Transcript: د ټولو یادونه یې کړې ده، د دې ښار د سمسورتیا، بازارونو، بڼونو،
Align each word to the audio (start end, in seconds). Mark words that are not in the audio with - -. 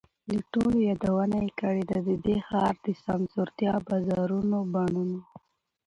د 0.29 0.31
ټولو 0.51 0.77
یادونه 0.89 1.37
یې 1.45 1.51
کړې 1.61 1.83
ده، 1.89 1.97
د 2.07 2.09
دې 2.25 2.37
ښار 2.47 2.73
د 2.85 2.87
سمسورتیا، 3.05 3.73
بازارونو، 3.87 4.57
بڼونو، 4.73 5.19